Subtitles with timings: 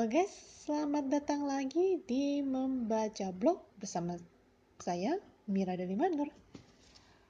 [0.00, 0.32] Halo guys,
[0.64, 4.16] selamat datang lagi di Membaca Blog bersama
[4.80, 6.24] saya, Mira dari Manur.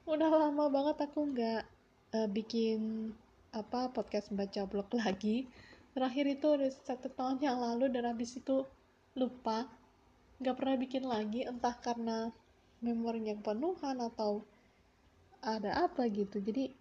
[0.07, 1.67] Udah lama banget aku nggak
[2.15, 3.11] uh, bikin
[3.51, 5.51] apa podcast membaca blog lagi.
[5.91, 8.63] Terakhir itu udah satu tahun yang lalu dan habis itu
[9.19, 9.67] lupa.
[10.39, 12.31] Nggak pernah bikin lagi, entah karena
[12.79, 14.47] memorinya penuhan atau
[15.43, 16.39] ada apa gitu.
[16.39, 16.71] Jadi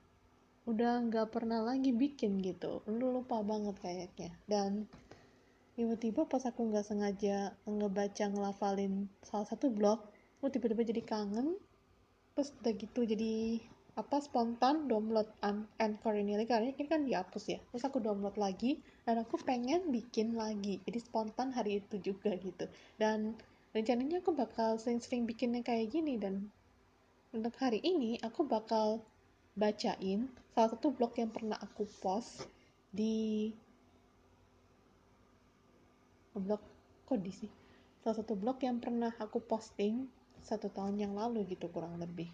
[0.70, 2.78] udah nggak pernah lagi bikin gitu.
[2.86, 4.30] Lu lupa banget kayaknya.
[4.46, 4.86] Dan
[5.80, 10.04] tiba-tiba pas aku nggak sengaja ngebaca ngelafalin salah satu blog
[10.40, 11.56] aku tiba-tiba jadi kangen.
[12.32, 13.60] Terus udah gitu jadi
[13.96, 15.28] apa spontan download
[15.76, 16.48] Anchor ini lagi.
[16.48, 17.58] Karena ini kan dihapus ya.
[17.72, 20.80] Terus aku download lagi dan aku pengen bikin lagi.
[20.88, 22.64] Jadi spontan hari itu juga gitu.
[22.96, 23.36] Dan
[23.76, 26.16] rencananya aku bakal sering-sering bikinnya kayak gini.
[26.16, 26.48] Dan
[27.36, 29.04] untuk hari ini aku bakal
[29.60, 32.48] bacain salah satu blog yang pernah aku post
[32.88, 33.52] di
[36.42, 36.62] blog
[37.04, 37.50] kodi sih.
[38.00, 40.08] Salah satu blog yang pernah aku posting
[40.40, 42.28] satu tahun yang lalu gitu kurang lebih.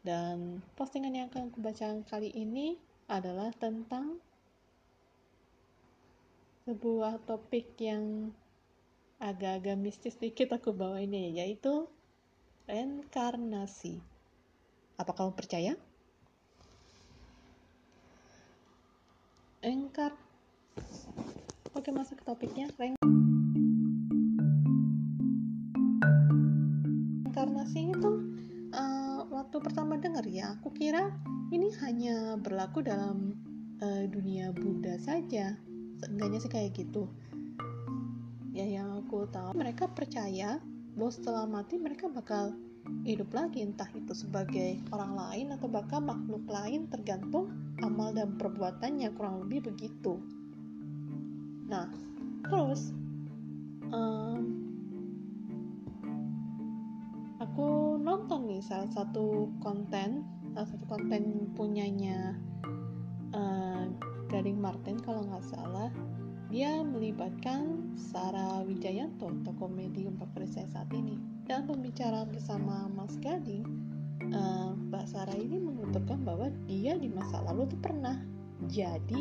[0.00, 2.76] Dan postingan yang akan aku baca kali ini
[3.08, 4.20] adalah tentang
[6.64, 8.30] sebuah topik yang
[9.20, 11.84] agak-agak mistis sedikit aku bawa ini yaitu
[12.64, 14.00] reinkarnasi.
[14.96, 15.74] Apa kamu percaya?
[19.60, 20.16] Engkar
[21.70, 22.66] Oke masuk ke topiknya
[27.30, 28.10] reinkarnasi itu
[28.74, 31.14] uh, waktu pertama dengar ya aku kira
[31.54, 33.38] ini hanya berlaku dalam
[33.78, 35.54] uh, dunia Buddha saja.
[36.02, 37.06] Seenggaknya sih kayak gitu.
[38.50, 40.58] Ya yang aku tahu mereka percaya
[40.98, 42.50] bahwa setelah mati mereka bakal
[43.06, 47.46] hidup lagi entah itu sebagai orang lain atau bahkan makhluk lain tergantung
[47.78, 50.18] amal dan perbuatannya kurang lebih begitu
[51.70, 51.86] nah
[52.42, 52.90] terus
[53.94, 54.66] um,
[57.38, 62.34] aku nonton nih salah satu konten salah satu konten punyanya
[63.34, 63.86] uh,
[64.30, 65.90] Gading Martin kalau nggak salah.
[66.50, 71.18] Dia melibatkan Sarah Wijayanto tokoh medium favorit saya saat ini.
[71.46, 73.66] Dan pembicaraan bersama Mas Gading
[74.34, 78.18] uh, Mbak Sarah ini menuturkan bahwa dia di masa lalu tuh pernah
[78.70, 79.18] jadi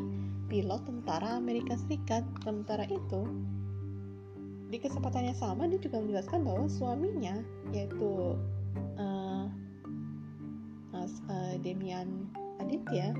[0.49, 2.25] pilot tentara Amerika Serikat.
[2.41, 3.21] Sementara itu,
[4.69, 7.41] di kesempatan yang sama dia juga menjelaskan bahwa suaminya
[7.73, 8.37] yaitu
[8.97, 9.45] uh,
[10.93, 12.29] uh, Demian
[12.61, 13.13] Aditya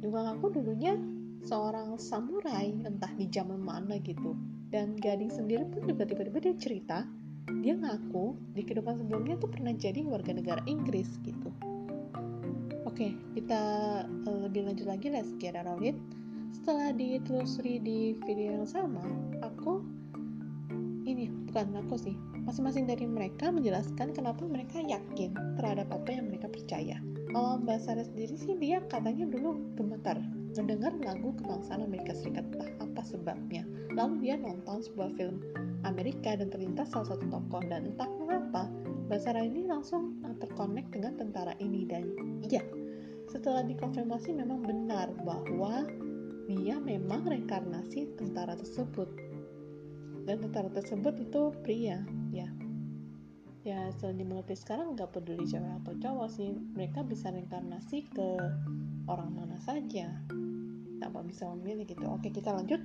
[0.00, 0.96] juga ngaku dulunya
[1.44, 4.36] seorang samurai entah di zaman mana gitu.
[4.66, 6.98] Dan Gading sendiri pun juga tiba-tiba dia cerita
[7.62, 11.54] dia ngaku di kehidupan sebelumnya tuh pernah jadi warga negara Inggris gitu.
[12.82, 13.60] Oke kita
[14.26, 15.94] uh, lebih lanjut lagi let's get around it
[16.66, 18.98] setelah ditelusuri di video yang sama
[19.38, 19.86] aku
[21.06, 25.30] ini bukan aku sih masing-masing dari mereka menjelaskan kenapa mereka yakin
[25.62, 26.98] terhadap apa yang mereka percaya.
[27.30, 30.18] Kalau Mbak Sarah sendiri sih dia katanya dulu gemetar
[30.58, 33.62] mendengar lagu kebangsaan Amerika Serikat entah apa sebabnya.
[33.94, 35.38] Lalu dia nonton sebuah film
[35.86, 38.66] Amerika dan terlintas salah satu tokoh dan entah mengapa
[39.06, 41.86] Mbak Sarah ini langsung terkonek dengan tentara ini.
[41.86, 42.10] Dan
[42.42, 42.66] iya
[43.30, 45.86] setelah dikonfirmasi memang benar bahwa
[46.46, 49.10] dia memang reinkarnasi tentara tersebut.
[50.26, 52.46] Dan tentara tersebut itu pria ya.
[53.66, 56.54] Ya selain dimengerti sekarang nggak peduli cewek atau cowok sih.
[56.54, 58.28] Mereka bisa reinkarnasi ke
[59.10, 60.06] orang mana saja.
[61.02, 62.06] Tanpa bisa memilih gitu.
[62.06, 62.78] Oke kita lanjut.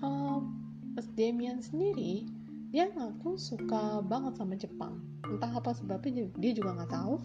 [0.00, 0.56] Um,
[0.96, 2.24] Mas Damian sendiri
[2.72, 5.04] dia ngaku suka banget sama Jepang.
[5.28, 7.20] Entah apa sebabnya dia juga nggak tahu.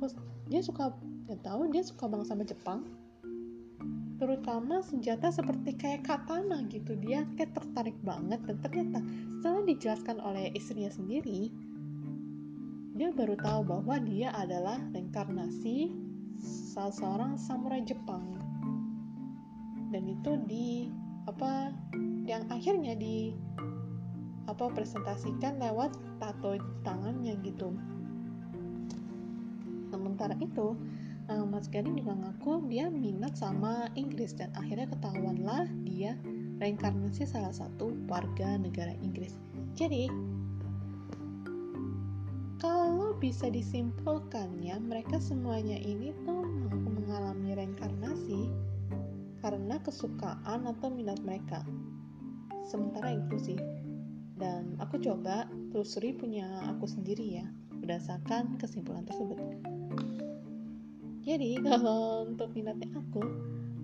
[0.00, 0.14] Terus
[0.48, 0.96] dia suka
[1.28, 2.84] nggak tahu dia suka banget sama Jepang
[4.14, 6.94] terutama senjata seperti kayak katana gitu.
[6.98, 8.98] Dia kayak tertarik banget dan ternyata
[9.38, 11.50] setelah dijelaskan oleh istrinya sendiri
[12.94, 15.90] dia baru tahu bahwa dia adalah reinkarnasi
[16.38, 18.22] salah seorang samurai Jepang.
[19.90, 20.86] Dan itu di
[21.26, 21.74] apa
[22.22, 23.34] yang akhirnya di
[24.46, 25.90] apa presentasikan lewat
[26.22, 26.54] tato
[26.86, 27.74] tangannya gitu.
[29.90, 30.78] Sementara itu
[31.28, 36.18] uh, Mas Gading juga ngaku dia minat sama Inggris dan akhirnya ketahuanlah dia
[36.60, 39.36] reinkarnasi salah satu warga negara Inggris.
[39.74, 40.08] Jadi
[42.62, 48.48] kalau bisa disimpulkan ya mereka semuanya ini tuh mengalami reinkarnasi
[49.44, 51.60] karena kesukaan atau minat mereka.
[52.64, 53.60] Sementara itu sih.
[54.34, 57.46] Dan aku coba telusuri punya aku sendiri ya
[57.78, 59.38] berdasarkan kesimpulan tersebut
[61.24, 63.24] jadi kalau untuk minatnya aku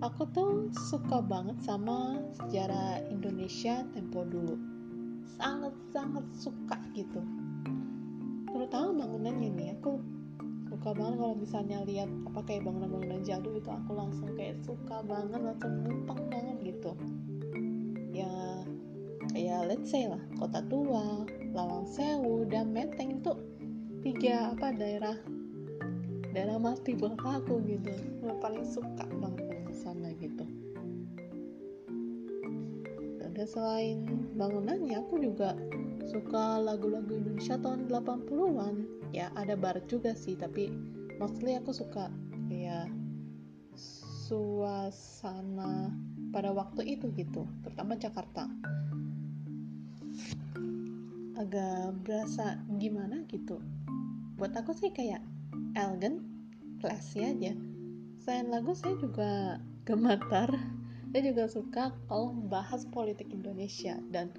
[0.01, 0.51] aku tuh
[0.89, 4.57] suka banget sama sejarah Indonesia tempo dulu.
[5.37, 7.21] Sangat-sangat suka gitu.
[8.49, 10.01] Terutama bangunannya nih aku
[10.69, 15.41] suka banget kalau misalnya lihat apa kayak bangunan-bangunan jadul itu aku langsung kayak suka banget
[15.41, 16.91] langsung numpang banget gitu.
[18.13, 18.33] Ya
[19.33, 23.33] kayak let's say lah kota tua Lawang Sewu dan Menteng itu
[24.01, 25.15] tiga apa daerah
[26.31, 27.91] daerah mati buat aku gitu.
[28.23, 30.45] Yang paling suka banget di sana gitu.
[33.31, 34.05] Dan selain
[34.35, 35.55] bangunannya aku juga
[36.05, 38.75] suka lagu-lagu Indonesia tahun 80-an
[39.15, 40.67] ya ada barat juga sih tapi
[41.17, 42.11] mostly aku suka
[42.51, 42.91] kayak
[44.27, 45.91] suasana
[46.31, 48.45] pada waktu itu gitu terutama Jakarta.
[51.39, 53.57] Agak berasa gimana gitu.
[54.37, 55.23] Buat aku sih kayak
[55.75, 56.23] elegan
[56.81, 57.53] classy aja.
[58.21, 60.49] Selain lagu saya juga gemetar.
[61.11, 63.99] Saya juga suka kalau bahas politik Indonesia.
[64.09, 64.31] Dan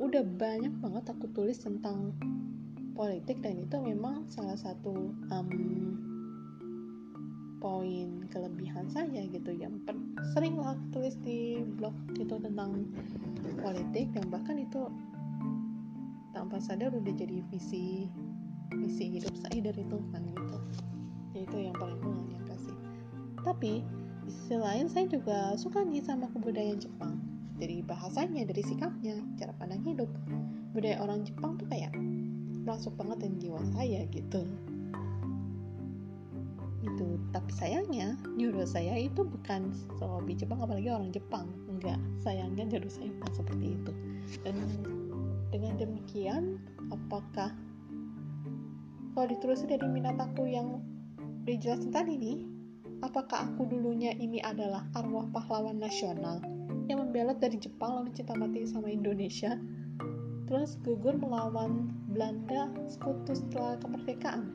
[0.00, 2.14] udah banyak banget aku tulis tentang
[2.92, 5.48] politik dan itu memang salah satu um,
[7.58, 9.52] poin kelebihan saya gitu.
[9.52, 9.84] Yang
[10.36, 12.88] sering lah tulis di blog gitu tentang
[13.60, 14.88] politik dan bahkan itu
[16.32, 18.08] tanpa sadar udah jadi visi
[18.76, 20.58] visi hidup saya dari Tuhan gitu.
[21.36, 22.00] Itu yang paling
[22.32, 22.76] yang kasih
[23.42, 23.82] tapi
[24.22, 27.18] di sisi lain saya juga suka nih sama kebudayaan Jepang.
[27.58, 30.10] Dari bahasanya dari sikapnya cara pandang hidup.
[30.74, 31.94] Budaya orang Jepang tuh kayak
[32.62, 34.46] masuk banget dan jiwa saya gitu.
[36.82, 41.50] Itu tapi sayangnya nyuruh saya itu bukan sobi Jepang apalagi orang Jepang.
[41.66, 43.92] Enggak sayangnya nyuruh saya bukan seperti itu.
[44.46, 44.54] Dan
[45.50, 46.62] dengan demikian
[46.94, 47.50] apakah
[49.12, 50.80] kalau diterusin dari minat aku yang
[51.44, 52.38] dijelasin tadi nih
[53.04, 56.40] apakah aku dulunya ini adalah arwah pahlawan nasional
[56.86, 59.58] yang membelot dari Jepang lalu cinta mati sama Indonesia?
[60.48, 64.52] Terus gugur melawan Belanda sekutu setelah kemerdekaan?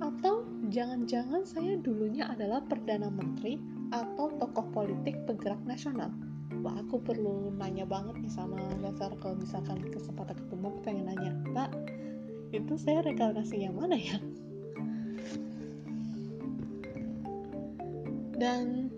[0.00, 3.56] Atau jangan-jangan saya dulunya adalah Perdana Menteri
[3.94, 6.12] atau tokoh politik penggerak nasional?
[6.60, 11.32] Wah aku perlu nanya banget nih sama dasar kalau misalkan kesempatan ketemu aku pengen nanya.
[11.54, 11.70] Pak
[12.54, 14.18] itu saya rekarnasi yang mana ya?
[18.36, 18.92] Dan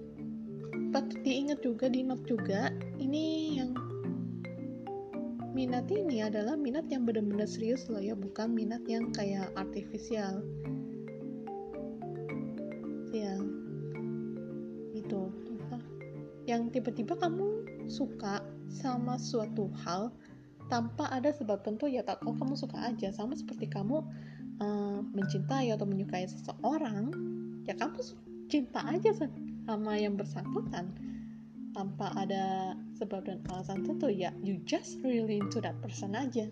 [0.91, 3.71] patut diingat juga di note juga ini yang
[5.55, 10.43] minat ini adalah minat yang benar-benar serius loh ya bukan minat yang kayak artifisial.
[13.15, 13.35] Ya.
[14.95, 15.35] Itu
[16.49, 18.41] yang tiba-tiba kamu suka
[18.73, 20.09] sama suatu hal
[20.69, 24.05] tanpa ada sebab tentu ya tak kok kamu suka aja sama seperti kamu
[24.61, 27.11] uh, mencintai atau menyukai seseorang
[27.65, 28.01] ya kamu
[28.49, 29.13] cinta aja
[29.69, 30.93] sama yang bersangkutan.
[31.77, 36.49] Tanpa ada sebab dan alasan tentu ya you just really into that person aja.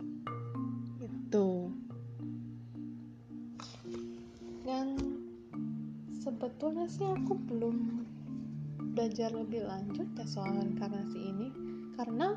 [1.01, 1.73] Itu
[4.67, 4.99] dan
[6.21, 8.05] sebetulnya sih aku belum
[8.93, 11.49] belajar lebih lanjut ya soal reinkarnasi ini.
[11.97, 12.37] Karena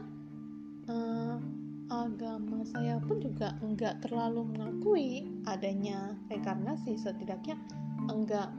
[0.88, 1.59] uh,
[1.90, 7.58] agama saya pun juga enggak terlalu mengakui adanya reinkarnasi setidaknya
[8.06, 8.54] enggak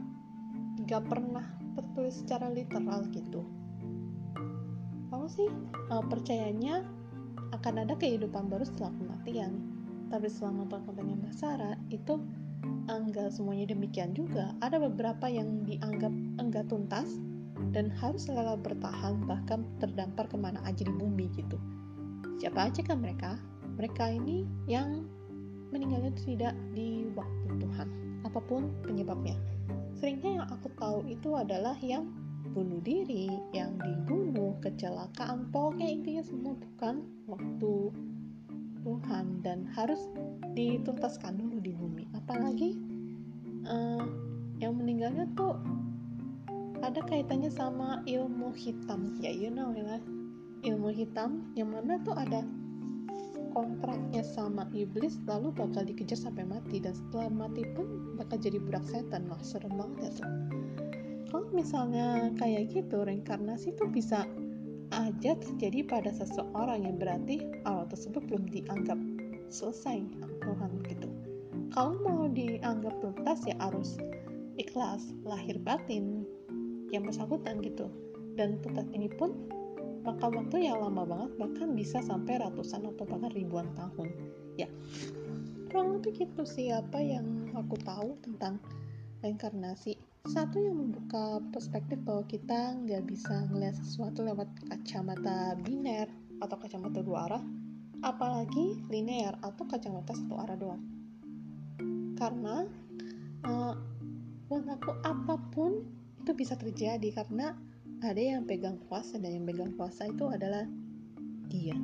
[0.83, 3.47] gak pernah tertulis secara literal gitu.
[5.07, 5.47] Kamu sih?
[5.87, 6.83] Uh, percayanya
[7.55, 9.51] akan ada kehidupan baru setelah kematian.
[10.11, 12.19] Tapi selama Mbak Sarah itu
[12.91, 14.51] enggak semuanya demikian juga.
[14.59, 17.07] Ada beberapa yang dianggap enggak tuntas
[17.71, 21.55] dan harus selalu bertahan bahkan terdampar ke mana aja di bumi gitu
[22.41, 23.37] siapa aja kan mereka?
[23.77, 25.05] Mereka ini yang
[25.69, 27.87] meninggalnya tidak di waktu Tuhan
[28.25, 29.37] apa pun penyebabnya.
[29.93, 32.09] Seringnya yang aku tahu itu adalah yang
[32.57, 37.73] bunuh diri, yang dibunuh, kecelakaan, pokoknya intinya semua bukan waktu
[38.81, 40.01] Tuhan dan harus
[40.57, 42.09] dituntaskan dulu di bumi.
[42.17, 42.73] Apalagi
[43.69, 44.03] uh,
[44.57, 45.53] yang meninggalnya tuh
[46.81, 50.01] ada kaitannya sama ilmu hitam, ya you know ya,
[50.61, 52.45] ilmu hitam yang mana tuh ada
[53.51, 58.85] kontraknya sama iblis lalu bakal dikejar sampai mati dan setelah mati pun bakal jadi budak
[58.87, 59.27] setan.
[59.27, 60.31] Wah serem banget ya tuh.
[61.31, 64.27] Kalau misalnya kayak gitu reinkarnasi tuh bisa
[64.91, 68.99] aja terjadi pada seseorang yang berarti awal tersebut belum dianggap
[69.47, 70.03] selesai
[70.43, 71.07] Tuhan gitu.
[71.71, 73.95] Kalau mau dianggap tuntas ya harus
[74.59, 76.27] ikhlas lahir batin
[76.91, 77.87] yang bersangkutan gitu.
[78.35, 79.31] Dan tuntas ini pun
[80.01, 84.09] maka waktu yang lama banget bahkan bisa sampai ratusan atau bahkan ribuan tahun.
[84.57, 84.67] Ya
[85.71, 88.59] kurang lebih gitu sih apa yang aku tahu tentang
[89.23, 89.95] reinkarnasi.
[90.29, 96.09] Satu yang membuka perspektif bahwa kita nggak bisa ngelihat sesuatu lewat kacamata biner
[96.41, 97.43] atau kacamata dua arah
[98.01, 100.83] apalagi linear atau kacamata satu arah doang.
[102.17, 102.65] Karena
[103.45, 103.73] uh,
[104.49, 105.85] buat aku apa pun
[106.21, 107.57] itu bisa terjadi karena
[108.01, 110.65] ada yang pegang kuasa dan yang pegang kuasa itu adalah
[111.45, 111.77] dia